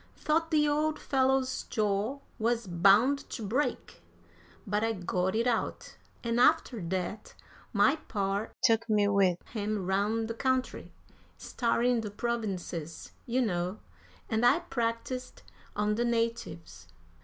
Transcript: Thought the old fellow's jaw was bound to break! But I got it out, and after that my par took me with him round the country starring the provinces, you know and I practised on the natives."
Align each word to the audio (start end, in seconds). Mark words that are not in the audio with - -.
Thought 0.17 0.49
the 0.49 0.67
old 0.67 0.97
fellow's 0.97 1.61
jaw 1.69 2.21
was 2.39 2.65
bound 2.65 3.19
to 3.29 3.43
break! 3.45 4.01
But 4.65 4.83
I 4.83 4.93
got 4.93 5.35
it 5.35 5.45
out, 5.45 5.95
and 6.23 6.39
after 6.39 6.81
that 6.81 7.35
my 7.71 7.97
par 8.07 8.51
took 8.63 8.89
me 8.89 9.07
with 9.07 9.37
him 9.49 9.85
round 9.85 10.27
the 10.27 10.33
country 10.33 10.91
starring 11.37 12.01
the 12.01 12.09
provinces, 12.09 13.11
you 13.27 13.41
know 13.43 13.77
and 14.27 14.43
I 14.43 14.61
practised 14.61 15.43
on 15.75 15.93
the 15.93 16.03
natives." 16.05 16.87